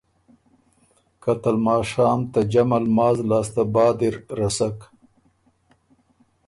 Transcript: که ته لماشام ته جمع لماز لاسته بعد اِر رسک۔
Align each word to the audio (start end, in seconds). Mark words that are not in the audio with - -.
که 1.21 1.31
ته 1.41 1.49
لماشام 1.55 2.19
ته 2.31 2.39
جمع 2.51 2.79
لماز 2.85 3.17
لاسته 3.29 3.63
بعد 3.73 3.97
اِر 4.07 4.15
رسک۔ 4.39 4.77